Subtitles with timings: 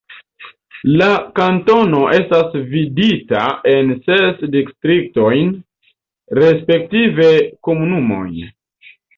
[1.01, 5.55] La kantono estas dividita en ses distriktojn
[6.41, 7.31] respektive
[7.69, 8.45] komunumojn.